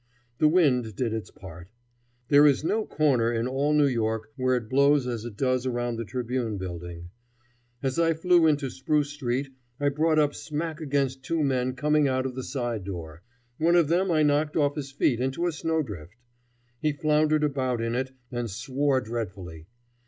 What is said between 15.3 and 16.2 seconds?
a snowdrift.